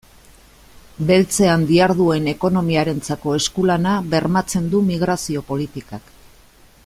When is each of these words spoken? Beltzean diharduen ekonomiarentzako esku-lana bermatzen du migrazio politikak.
Beltzean 1.09 1.65
diharduen 1.71 2.31
ekonomiarentzako 2.31 3.37
esku-lana 3.41 3.93
bermatzen 4.15 4.71
du 4.75 4.83
migrazio 4.91 5.45
politikak. 5.53 6.11